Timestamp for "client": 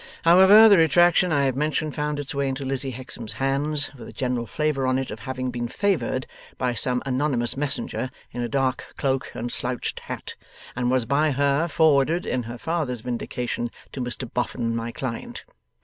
14.91-15.45